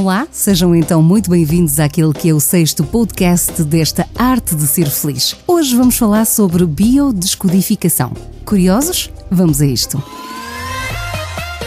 Olá, 0.00 0.28
sejam 0.30 0.76
então 0.76 1.02
muito 1.02 1.28
bem-vindos 1.28 1.80
àquele 1.80 2.12
que 2.12 2.28
é 2.28 2.32
o 2.32 2.38
sexto 2.38 2.84
podcast 2.84 3.64
desta 3.64 4.06
Arte 4.16 4.54
de 4.54 4.62
Ser 4.62 4.88
Feliz. 4.88 5.34
Hoje 5.44 5.74
vamos 5.74 5.98
falar 5.98 6.24
sobre 6.24 6.64
biodescodificação. 6.64 8.12
Curiosos? 8.44 9.10
Vamos 9.28 9.60
a 9.60 9.66
isto. 9.66 10.00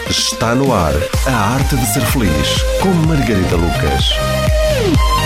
Está 0.09 0.55
no 0.55 0.73
ar 0.73 0.93
a 1.27 1.35
Arte 1.35 1.75
de 1.75 1.85
Ser 1.87 2.05
Feliz 2.05 2.63
com 2.81 2.93
Margarida 3.05 3.57
Lucas. 3.57 5.20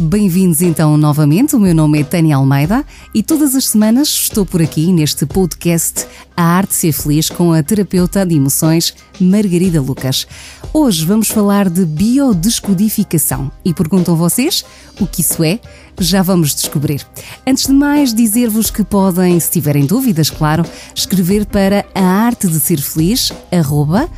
Bem-vindos 0.00 0.62
então 0.62 0.96
novamente. 0.96 1.54
O 1.54 1.60
meu 1.60 1.74
nome 1.74 2.00
é 2.00 2.04
Tânia 2.04 2.36
Almeida 2.36 2.86
e 3.12 3.22
todas 3.22 3.54
as 3.54 3.66
semanas 3.66 4.08
estou 4.08 4.46
por 4.46 4.62
aqui 4.62 4.90
neste 4.90 5.26
podcast 5.26 6.06
A 6.34 6.42
Arte 6.42 6.70
de 6.70 6.74
Ser 6.76 6.92
Feliz 6.92 7.28
com 7.28 7.52
a 7.52 7.62
terapeuta 7.62 8.24
de 8.24 8.34
emoções 8.34 8.94
Margarida 9.20 9.78
Lucas. 9.78 10.26
Hoje 10.72 11.04
vamos 11.04 11.28
falar 11.28 11.68
de 11.68 11.84
biodescodificação 11.84 13.52
e 13.62 13.74
perguntam 13.74 14.16
vocês 14.16 14.64
o 14.98 15.06
que 15.06 15.20
isso 15.20 15.44
é? 15.44 15.60
Já 15.98 16.22
vamos 16.22 16.54
descobrir. 16.54 17.06
Antes 17.46 17.66
de 17.66 17.72
mais, 17.74 18.14
dizer-vos 18.14 18.70
que 18.70 18.82
podem, 18.82 19.38
se 19.38 19.50
tiverem 19.50 19.84
dúvidas, 19.84 20.30
claro, 20.30 20.64
escrever 20.94 21.44
para 21.44 21.84
a 21.94 22.02
arte 22.02 22.48
de 22.48 22.58
ser 22.58 22.80
feliz, 22.80 23.30
arroba, 23.52 24.08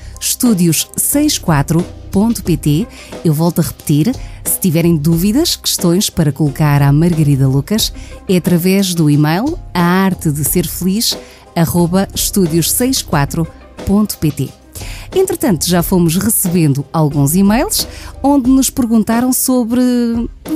estúdios64.pt. 2.12 2.86
Eu 3.24 3.32
volto 3.32 3.60
a 3.60 3.62
repetir, 3.62 4.14
se 4.44 4.60
tiverem 4.60 4.94
dúvidas, 4.96 5.56
questões 5.56 6.10
para 6.10 6.30
colocar 6.30 6.82
à 6.82 6.92
Margarida 6.92 7.48
Lucas, 7.48 7.90
é 8.28 8.36
através 8.36 8.94
do 8.94 9.08
e-mail 9.10 9.58
a 9.72 9.82
arte 9.82 10.30
de 10.30 10.44
ser 10.44 10.66
feliz, 10.66 11.16
arroba, 11.56 12.06
estúdios64.pt. 12.14 14.50
Entretanto, 15.14 15.68
já 15.68 15.82
fomos 15.82 16.16
recebendo 16.16 16.86
alguns 16.92 17.34
e-mails 17.34 17.86
onde 18.22 18.48
nos 18.48 18.70
perguntaram 18.70 19.30
sobre 19.32 19.80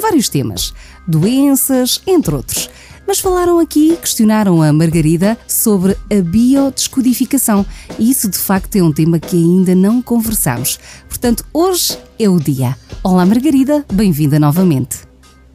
vários 0.00 0.28
temas, 0.28 0.72
doenças, 1.06 2.00
entre 2.06 2.34
outros. 2.34 2.70
Mas 3.06 3.20
falaram 3.20 3.60
aqui, 3.60 3.96
questionaram 3.96 4.60
a 4.60 4.72
Margarida 4.72 5.38
sobre 5.46 5.96
a 6.10 6.20
biodescodificação. 6.20 7.64
E 7.98 8.10
isso 8.10 8.28
de 8.28 8.36
facto 8.36 8.74
é 8.74 8.82
um 8.82 8.92
tema 8.92 9.20
que 9.20 9.36
ainda 9.36 9.76
não 9.76 10.02
conversamos. 10.02 10.80
Portanto, 11.08 11.44
hoje 11.52 11.96
é 12.18 12.28
o 12.28 12.40
dia. 12.40 12.76
Olá, 13.04 13.24
Margarida, 13.24 13.84
bem-vinda 13.92 14.40
novamente. 14.40 15.06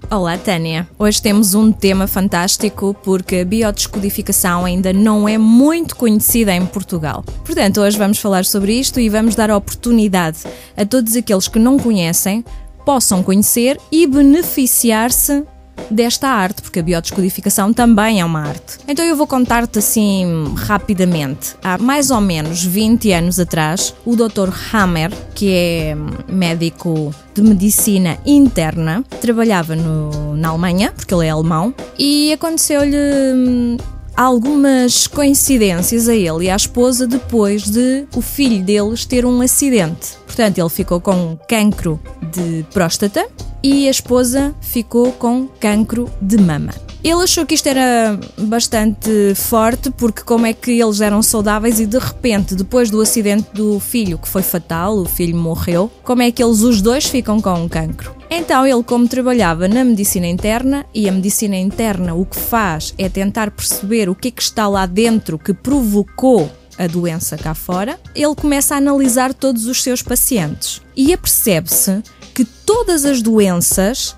Olá, 0.09 0.37
Tânia. 0.37 0.87
Hoje 0.97 1.21
temos 1.21 1.53
um 1.53 1.73
tema 1.73 2.07
fantástico 2.07 2.95
porque 3.03 3.37
a 3.37 3.45
biodescodificação 3.45 4.63
ainda 4.63 4.93
não 4.93 5.27
é 5.27 5.37
muito 5.37 5.95
conhecida 5.97 6.53
em 6.53 6.65
Portugal. 6.65 7.23
Portanto, 7.45 7.81
hoje 7.81 7.97
vamos 7.97 8.17
falar 8.17 8.45
sobre 8.45 8.79
isto 8.79 8.99
e 8.99 9.09
vamos 9.09 9.35
dar 9.35 9.51
oportunidade 9.51 10.39
a 10.75 10.85
todos 10.85 11.17
aqueles 11.17 11.49
que 11.49 11.59
não 11.59 11.77
conhecem 11.77 12.45
possam 12.85 13.21
conhecer 13.21 13.79
e 13.91 14.07
beneficiar-se 14.07 15.43
desta 15.89 16.29
arte, 16.29 16.61
porque 16.61 16.79
a 16.79 16.83
biodescodificação 16.83 17.73
também 17.73 18.21
é 18.21 18.25
uma 18.25 18.41
arte. 18.41 18.77
Então 18.87 19.03
eu 19.03 19.15
vou 19.15 19.27
contar-te 19.27 19.79
assim 19.79 20.53
rapidamente. 20.57 21.55
Há 21.63 21.77
mais 21.77 22.11
ou 22.11 22.21
menos 22.21 22.63
20 22.63 23.11
anos 23.11 23.39
atrás, 23.39 23.93
o 24.05 24.15
Dr. 24.15 24.49
Hammer, 24.73 25.11
que 25.33 25.51
é 25.51 25.95
médico 26.27 27.13
de 27.33 27.41
medicina 27.41 28.17
interna, 28.25 29.03
trabalhava 29.21 29.75
no, 29.75 30.35
na 30.35 30.49
Alemanha, 30.49 30.91
porque 30.95 31.13
ele 31.13 31.27
é 31.27 31.29
alemão, 31.29 31.73
e 31.97 32.33
aconteceu-lhe 32.33 32.97
hum, 32.97 33.77
algumas 34.15 35.07
coincidências 35.07 36.07
a 36.07 36.15
ele 36.15 36.45
e 36.45 36.49
à 36.49 36.55
esposa 36.55 37.07
depois 37.07 37.63
de 37.63 38.05
o 38.15 38.21
filho 38.21 38.63
deles 38.63 39.05
ter 39.05 39.25
um 39.25 39.41
acidente. 39.41 40.17
Portanto, 40.25 40.57
ele 40.57 40.69
ficou 40.69 40.99
com 40.99 41.37
cancro 41.47 41.99
de 42.31 42.65
próstata 42.73 43.27
e 43.63 43.87
a 43.87 43.91
esposa 43.91 44.55
ficou 44.61 45.11
com 45.13 45.47
cancro 45.59 46.09
de 46.21 46.37
mama. 46.37 46.73
Ele 47.03 47.23
achou 47.23 47.47
que 47.47 47.55
isto 47.55 47.67
era 47.67 48.19
bastante 48.37 49.33
forte 49.33 49.89
porque 49.89 50.21
como 50.21 50.45
é 50.45 50.53
que 50.53 50.79
eles 50.79 51.01
eram 51.01 51.23
saudáveis 51.23 51.79
e 51.79 51.87
de 51.87 51.97
repente, 51.97 52.53
depois 52.53 52.91
do 52.91 53.01
acidente 53.01 53.47
do 53.53 53.79
filho 53.79 54.19
que 54.19 54.27
foi 54.27 54.43
fatal, 54.43 54.97
o 54.97 55.05
filho 55.05 55.35
morreu, 55.35 55.91
como 56.03 56.21
é 56.21 56.29
que 56.29 56.43
eles 56.43 56.61
os 56.61 56.79
dois 56.79 57.05
ficam 57.05 57.41
com 57.41 57.53
um 57.53 57.67
cancro? 57.67 58.15
Então 58.29 58.67
ele, 58.67 58.83
como 58.83 59.07
trabalhava 59.07 59.67
na 59.67 59.83
medicina 59.83 60.27
interna, 60.27 60.85
e 60.93 61.09
a 61.09 61.11
medicina 61.11 61.57
interna 61.57 62.13
o 62.13 62.23
que 62.23 62.37
faz 62.37 62.93
é 62.99 63.09
tentar 63.09 63.49
perceber 63.49 64.07
o 64.07 64.15
que 64.15 64.27
é 64.27 64.31
que 64.31 64.41
está 64.41 64.67
lá 64.67 64.85
dentro 64.85 65.39
que 65.39 65.55
provocou 65.55 66.51
a 66.77 66.87
doença 66.87 67.35
cá 67.35 67.53
fora, 67.53 67.99
ele 68.15 68.35
começa 68.35 68.75
a 68.75 68.77
analisar 68.77 69.33
todos 69.33 69.65
os 69.65 69.81
seus 69.81 70.01
pacientes 70.01 70.81
e 70.95 71.13
apercebe-se 71.13 72.01
que 72.33 72.45
todas 72.45 73.05
as 73.05 73.21
doenças 73.21 74.15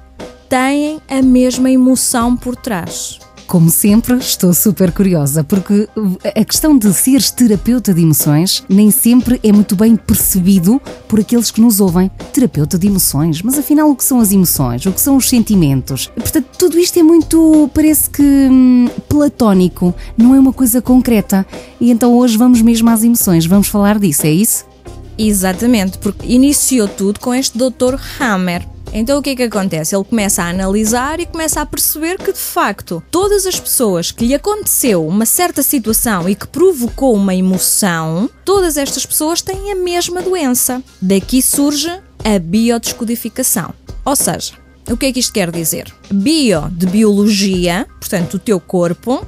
têm 0.49 1.01
a 1.09 1.21
mesma 1.21 1.71
emoção 1.71 2.35
por 2.35 2.55
trás. 2.55 3.19
Como 3.47 3.69
sempre, 3.69 4.15
estou 4.15 4.53
super 4.53 4.91
curiosa, 4.91 5.43
porque 5.43 5.87
a 6.23 6.45
questão 6.45 6.77
de 6.77 6.91
seres 6.93 7.29
terapeuta 7.29 7.93
de 7.93 8.01
emoções 8.01 8.63
nem 8.69 8.89
sempre 8.89 9.39
é 9.43 9.51
muito 9.51 9.75
bem 9.75 9.95
percebido 9.95 10.81
por 11.07 11.19
aqueles 11.19 11.51
que 11.51 11.61
nos 11.61 11.79
ouvem. 11.79 12.09
Terapeuta 12.31 12.79
de 12.79 12.87
emoções, 12.87 13.41
mas 13.41 13.57
afinal 13.59 13.89
o 13.89 13.95
que 13.95 14.03
são 14.03 14.19
as 14.19 14.31
emoções? 14.31 14.85
O 14.85 14.91
que 14.91 15.01
são 15.01 15.17
os 15.17 15.29
sentimentos? 15.29 16.07
Portanto, 16.15 16.47
tudo 16.57 16.79
isto 16.79 16.97
é 16.97 17.03
muito, 17.03 17.69
parece 17.73 18.09
que 18.09 18.23
hum, 18.23 18.89
platónico, 19.09 19.93
não 20.17 20.33
é 20.33 20.39
uma 20.39 20.53
coisa 20.53 20.81
concreta. 20.81 21.45
E 21.79 21.91
então 21.91 22.13
hoje 22.15 22.37
vamos 22.37 22.61
mesmo 22.61 22.89
às 22.89 23.03
emoções, 23.03 23.45
vamos 23.45 23.67
falar 23.67 23.99
disso, 23.99 24.25
é 24.25 24.31
isso? 24.31 24.72
Exatamente, 25.17 25.97
porque 25.97 26.27
iniciou 26.27 26.87
tudo 26.87 27.19
com 27.19 27.33
este 27.33 27.57
Dr. 27.57 27.95
Hammer. 28.19 28.67
Então 28.93 29.17
o 29.17 29.21
que 29.23 29.31
é 29.31 29.35
que 29.35 29.43
acontece? 29.43 29.95
Ele 29.95 30.03
começa 30.03 30.43
a 30.43 30.49
analisar 30.49 31.19
e 31.19 31.25
começa 31.25 31.59
a 31.59 31.65
perceber 31.65 32.19
que 32.19 32.31
de 32.31 32.39
facto 32.39 33.01
todas 33.09 33.47
as 33.47 33.59
pessoas 33.59 34.11
que 34.11 34.25
lhe 34.25 34.35
aconteceu 34.35 35.07
uma 35.07 35.25
certa 35.25 35.63
situação 35.63 36.29
e 36.29 36.35
que 36.35 36.47
provocou 36.47 37.15
uma 37.15 37.33
emoção, 37.33 38.29
todas 38.45 38.77
estas 38.77 39.03
pessoas 39.03 39.41
têm 39.41 39.71
a 39.71 39.75
mesma 39.75 40.21
doença. 40.21 40.81
Daqui 41.01 41.41
surge 41.41 41.89
a 42.23 42.37
biodescodificação. 42.37 43.73
Ou 44.05 44.15
seja, 44.15 44.53
o 44.87 44.95
que 44.95 45.07
é 45.07 45.11
que 45.11 45.19
isto 45.19 45.33
quer 45.33 45.49
dizer? 45.49 45.91
Bio 46.11 46.69
de 46.69 46.85
biologia, 46.85 47.87
portanto, 47.99 48.35
o 48.35 48.39
teu 48.39 48.59
corpo, 48.59 49.25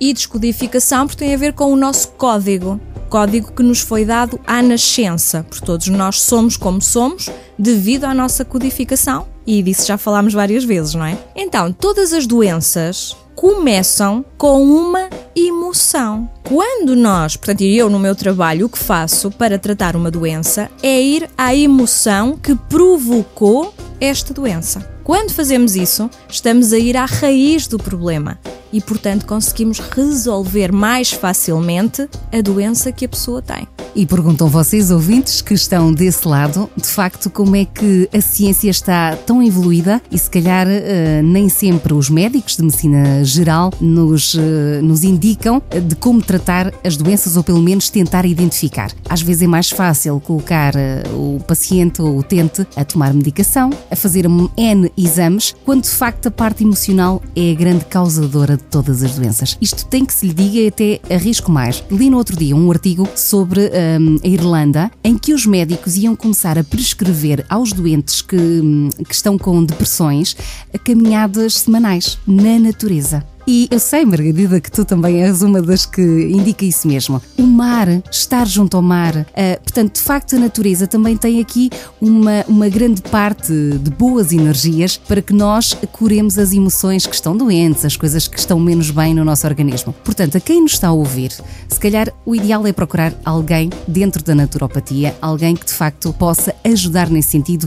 e 0.00 0.12
descodificação 0.12 1.06
porque 1.06 1.24
tem 1.24 1.34
a 1.34 1.38
ver 1.38 1.52
com 1.52 1.72
o 1.72 1.76
nosso 1.76 2.08
código 2.12 2.80
código 3.08 3.52
que 3.52 3.62
nos 3.62 3.80
foi 3.80 4.04
dado 4.04 4.38
à 4.46 4.62
nascença, 4.62 5.44
por 5.48 5.60
todos 5.60 5.88
nós 5.88 6.20
somos 6.20 6.56
como 6.56 6.80
somos 6.80 7.28
devido 7.58 8.04
à 8.04 8.14
nossa 8.14 8.44
codificação, 8.44 9.26
e 9.46 9.62
disso 9.62 9.86
já 9.86 9.96
falámos 9.96 10.34
várias 10.34 10.64
vezes, 10.64 10.94
não 10.94 11.04
é? 11.04 11.18
Então, 11.34 11.72
todas 11.72 12.12
as 12.12 12.26
doenças 12.26 13.16
começam 13.34 14.24
com 14.36 14.62
uma 14.62 15.08
emoção. 15.34 16.28
Quando 16.42 16.96
nós, 16.96 17.36
portanto, 17.36 17.62
eu 17.62 17.88
no 17.88 17.98
meu 17.98 18.14
trabalho, 18.14 18.66
o 18.66 18.68
que 18.68 18.78
faço 18.78 19.30
para 19.30 19.58
tratar 19.58 19.94
uma 19.94 20.10
doença 20.10 20.68
é 20.82 21.00
ir 21.00 21.30
à 21.38 21.54
emoção 21.54 22.36
que 22.36 22.54
provocou 22.54 23.72
esta 24.00 24.34
doença. 24.34 24.88
Quando 25.04 25.30
fazemos 25.30 25.76
isso, 25.76 26.10
estamos 26.28 26.72
a 26.72 26.78
ir 26.78 26.96
à 26.96 27.06
raiz 27.06 27.66
do 27.66 27.78
problema 27.78 28.38
e, 28.72 28.80
portanto, 28.80 29.26
conseguimos 29.26 29.78
resolver 29.78 30.72
mais 30.72 31.12
facilmente 31.12 32.08
a 32.32 32.40
doença 32.40 32.92
que 32.92 33.04
a 33.04 33.08
pessoa 33.08 33.40
tem. 33.40 33.66
E 33.94 34.06
perguntam 34.06 34.48
vocês, 34.48 34.90
ouvintes, 34.90 35.40
que 35.40 35.54
estão 35.54 35.92
desse 35.92 36.28
lado, 36.28 36.68
de 36.76 36.86
facto, 36.86 37.30
como 37.30 37.56
é 37.56 37.64
que 37.64 38.08
a 38.12 38.20
ciência 38.20 38.70
está 38.70 39.16
tão 39.16 39.42
evoluída 39.42 40.00
e, 40.10 40.18
se 40.18 40.30
calhar, 40.30 40.66
uh, 40.66 41.22
nem 41.22 41.48
sempre 41.48 41.94
os 41.94 42.10
médicos 42.10 42.56
de 42.56 42.62
medicina 42.62 43.24
geral 43.24 43.72
nos, 43.80 44.34
uh, 44.34 44.40
nos 44.82 45.02
indicam 45.02 45.62
de 45.86 45.96
como 45.96 46.22
tratar 46.22 46.72
as 46.84 46.96
doenças 46.96 47.36
ou, 47.36 47.42
pelo 47.42 47.60
menos, 47.60 47.88
tentar 47.88 48.24
identificar. 48.26 48.92
Às 49.08 49.22
vezes 49.22 49.42
é 49.42 49.46
mais 49.46 49.70
fácil 49.70 50.20
colocar 50.20 50.74
uh, 50.74 51.36
o 51.36 51.40
paciente 51.40 52.02
ou 52.02 52.08
o 52.08 52.18
utente 52.18 52.66
a 52.76 52.84
tomar 52.84 53.12
medicação, 53.14 53.70
a 53.90 53.96
fazer 53.96 54.26
N 54.56 54.92
exames, 54.96 55.54
quando 55.64 55.84
de 55.84 55.90
facto 55.90 56.26
a 56.26 56.30
parte 56.30 56.62
emocional 56.62 57.22
é 57.34 57.52
a 57.52 57.54
grande 57.54 57.84
causadora 57.86 58.57
de 58.58 58.64
todas 58.64 59.02
as 59.02 59.14
doenças. 59.14 59.56
Isto 59.60 59.86
tem 59.86 60.04
que 60.04 60.12
se 60.12 60.26
lhe 60.26 60.34
diga 60.34 60.58
e 60.58 60.66
até 60.68 61.14
arrisco 61.14 61.50
mais. 61.50 61.82
Li 61.90 62.10
no 62.10 62.18
outro 62.18 62.36
dia 62.36 62.54
um 62.54 62.70
artigo 62.70 63.08
sobre 63.16 63.70
um, 64.00 64.16
a 64.22 64.28
Irlanda 64.28 64.90
em 65.02 65.16
que 65.16 65.32
os 65.32 65.46
médicos 65.46 65.96
iam 65.96 66.14
começar 66.14 66.58
a 66.58 66.64
prescrever 66.64 67.44
aos 67.48 67.72
doentes 67.72 68.20
que, 68.20 68.36
hum, 68.36 68.88
que 69.06 69.14
estão 69.14 69.38
com 69.38 69.64
depressões 69.64 70.36
caminhadas 70.84 71.54
semanais 71.54 72.18
na 72.26 72.58
natureza. 72.58 73.24
E 73.50 73.66
eu 73.70 73.78
sei, 73.78 74.04
Margarida, 74.04 74.60
que 74.60 74.70
tu 74.70 74.84
também 74.84 75.24
és 75.24 75.40
uma 75.40 75.62
das 75.62 75.86
que 75.86 76.02
indica 76.02 76.66
isso 76.66 76.86
mesmo. 76.86 77.22
O 77.34 77.44
mar, 77.44 77.88
estar 78.12 78.46
junto 78.46 78.76
ao 78.76 78.82
mar, 78.82 79.16
uh, 79.16 79.62
portanto, 79.62 79.94
de 79.94 80.02
facto, 80.02 80.36
a 80.36 80.38
natureza 80.38 80.86
também 80.86 81.16
tem 81.16 81.40
aqui 81.40 81.70
uma, 81.98 82.44
uma 82.46 82.68
grande 82.68 83.00
parte 83.00 83.50
de 83.50 83.90
boas 83.90 84.34
energias 84.34 84.98
para 84.98 85.22
que 85.22 85.32
nós 85.32 85.72
curemos 85.92 86.38
as 86.38 86.52
emoções 86.52 87.06
que 87.06 87.14
estão 87.14 87.34
doentes, 87.34 87.86
as 87.86 87.96
coisas 87.96 88.28
que 88.28 88.38
estão 88.38 88.60
menos 88.60 88.90
bem 88.90 89.14
no 89.14 89.24
nosso 89.24 89.46
organismo. 89.46 89.94
Portanto, 90.04 90.36
a 90.36 90.40
quem 90.40 90.60
nos 90.60 90.72
está 90.72 90.88
a 90.88 90.92
ouvir, 90.92 91.32
se 91.70 91.80
calhar 91.80 92.12
o 92.26 92.34
ideal 92.34 92.66
é 92.66 92.72
procurar 92.74 93.14
alguém 93.24 93.70
dentro 93.86 94.22
da 94.22 94.34
naturopatia, 94.34 95.16
alguém 95.22 95.56
que 95.56 95.64
de 95.64 95.72
facto 95.72 96.12
possa 96.12 96.54
ajudar 96.62 97.08
nesse 97.08 97.30
sentido 97.30 97.66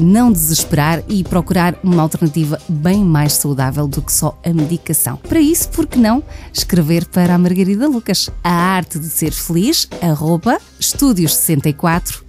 não 0.00 0.32
desesperar 0.32 1.02
e 1.08 1.22
procurar 1.22 1.76
uma 1.82 2.02
alternativa 2.02 2.58
bem 2.68 3.04
mais 3.04 3.34
saudável 3.34 3.86
do 3.86 4.02
que 4.02 4.12
só 4.12 4.38
a 4.44 4.52
medicação. 4.52 5.16
Para 5.16 5.40
isso, 5.40 5.68
por 5.70 5.86
que 5.86 5.98
não 5.98 6.22
escrever 6.52 7.04
para 7.06 7.34
a 7.34 7.38
Margarida 7.38 7.88
Lucas? 7.88 8.30
A 8.42 8.52
arte 8.52 8.98
de 8.98 9.08
ser 9.08 9.32
feliz, 9.32 9.88
arroba, 10.00 10.58
estúdios64 10.80 12.22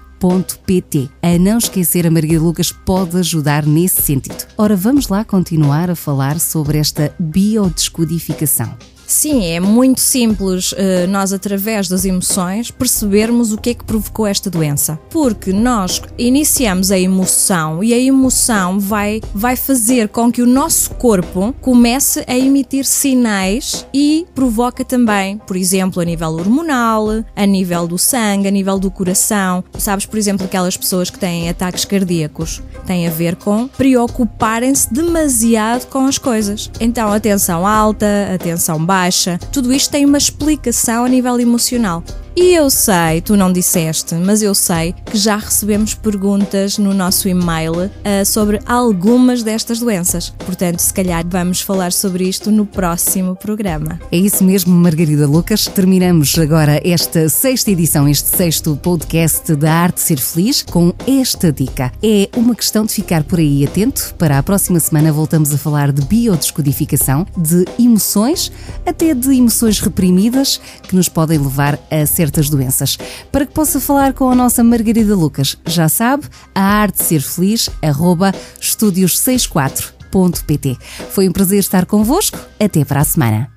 pt. 0.65 1.09
A 1.21 1.37
não 1.37 1.57
esquecer, 1.57 2.07
a 2.07 2.11
Maria 2.11 2.39
Lucas 2.39 2.71
pode 2.71 3.17
ajudar 3.17 3.65
nesse 3.65 4.01
sentido. 4.01 4.45
Ora, 4.57 4.75
vamos 4.75 5.09
lá 5.09 5.25
continuar 5.25 5.89
a 5.89 5.95
falar 5.95 6.39
sobre 6.39 6.77
esta 6.77 7.13
biodescodificação. 7.19 8.73
Sim, 9.13 9.45
é 9.45 9.59
muito 9.59 10.01
simples 10.01 10.71
uh, 10.71 11.07
nós, 11.07 11.31
através 11.31 11.87
das 11.87 12.03
emoções, 12.03 12.71
percebermos 12.71 13.53
o 13.53 13.57
que 13.59 13.69
é 13.69 13.73
que 13.75 13.83
provocou 13.83 14.25
esta 14.25 14.49
doença. 14.49 14.99
Porque 15.11 15.53
nós 15.53 16.01
iniciamos 16.17 16.91
a 16.91 16.97
emoção 16.97 17.83
e 17.83 17.93
a 17.93 17.97
emoção 17.97 18.79
vai, 18.79 19.21
vai 19.31 19.55
fazer 19.55 20.09
com 20.09 20.31
que 20.31 20.41
o 20.41 20.47
nosso 20.47 20.95
corpo 20.95 21.53
comece 21.61 22.25
a 22.27 22.35
emitir 22.35 22.85
sinais 22.85 23.85
e 23.93 24.25
provoca 24.33 24.83
também, 24.83 25.37
por 25.37 25.55
exemplo, 25.55 26.01
a 26.01 26.05
nível 26.05 26.31
hormonal, 26.31 27.23
a 27.35 27.45
nível 27.45 27.87
do 27.87 27.99
sangue, 27.99 28.47
a 28.47 28.51
nível 28.51 28.79
do 28.79 28.89
coração. 28.89 29.63
Sabes, 29.77 30.07
por 30.07 30.17
exemplo, 30.17 30.47
aquelas 30.47 30.75
pessoas 30.75 31.11
que 31.11 31.19
têm 31.19 31.49
ataques 31.49 31.85
cardíacos 31.85 32.63
têm 32.87 33.07
a 33.07 33.11
ver 33.11 33.35
com 33.35 33.67
preocuparem-se 33.67 34.91
demasiado 34.91 35.85
com 35.85 36.07
as 36.07 36.17
coisas. 36.17 36.71
Então, 36.79 37.13
atenção 37.13 37.65
alta, 37.65 38.07
atenção 38.33 38.83
baixa 38.83 39.02
baixa. 39.03 39.37
Tudo 39.51 39.73
isto 39.73 39.91
tem 39.91 40.05
uma 40.05 40.17
explicação 40.17 41.03
a 41.03 41.09
nível 41.09 41.37
emocional. 41.39 42.03
E 42.35 42.55
eu 42.55 42.67
sei, 42.67 43.21
tu 43.21 43.37
não 43.37 43.53
disseste, 43.53 44.15
mas 44.15 44.41
eu 44.41 44.55
sei 44.55 44.95
que 45.05 45.15
já 45.15 45.37
recebemos 45.37 45.93
perguntas 45.93 46.79
no 46.79 46.91
nosso 46.91 47.27
e-mail 47.27 47.73
uh, 47.73 48.25
sobre 48.25 48.59
algumas 48.65 49.43
destas 49.43 49.79
doenças. 49.79 50.33
Portanto, 50.39 50.79
se 50.79 50.91
calhar 50.91 51.23
vamos 51.27 51.61
falar 51.61 51.91
sobre 51.91 52.27
isto 52.27 52.49
no 52.49 52.65
próximo 52.65 53.35
programa. 53.35 53.99
É 54.11 54.17
isso 54.17 54.43
mesmo, 54.43 54.73
Margarida 54.73 55.27
Lucas. 55.27 55.67
Terminamos 55.67 56.35
agora 56.39 56.81
esta 56.83 57.29
sexta 57.29 57.69
edição, 57.69 58.09
este 58.09 58.35
sexto 58.35 58.75
podcast 58.77 59.55
da 59.55 59.71
Arte 59.71 60.01
Ser 60.01 60.17
Feliz, 60.17 60.63
com 60.63 60.91
esta 61.05 61.51
dica. 61.51 61.91
É 62.01 62.29
uma 62.35 62.55
questão 62.55 62.83
de 62.83 62.93
ficar 62.93 63.23
por 63.23 63.37
aí 63.37 63.63
atento. 63.63 64.15
Para 64.17 64.39
a 64.39 64.43
próxima 64.43 64.79
semana 64.79 65.11
voltamos 65.11 65.53
a 65.53 65.57
falar 65.57 65.91
de 65.91 66.01
biodescodificação, 66.01 67.27
de 67.37 67.63
emoções, 67.77 68.51
até 68.87 69.13
de 69.13 69.35
emoções 69.35 69.79
reprimidas 69.79 70.59
que 70.81 70.95
nos 70.95 71.07
podem 71.07 71.37
levar 71.37 71.77
a 71.91 72.03
ser 72.07 72.22
certas 72.23 72.49
doenças. 72.49 72.97
Para 73.31 73.45
que 73.45 73.53
possa 73.53 73.79
falar 73.81 74.13
com 74.13 74.29
a 74.29 74.35
nossa 74.35 74.63
Margarida 74.63 75.13
Lucas, 75.13 75.57
já 75.65 75.89
sabe, 75.89 76.23
a 76.55 76.61
arte 76.61 76.99
de 76.99 77.03
ser 77.03 77.21
feliz, 77.21 77.69
arroba 77.81 78.33
estúdios64.pt. 78.61 80.77
Foi 81.09 81.27
um 81.27 81.33
prazer 81.33 81.59
estar 81.59 81.85
convosco. 81.85 82.39
Até 82.59 82.85
para 82.85 83.01
a 83.01 83.05
semana. 83.05 83.51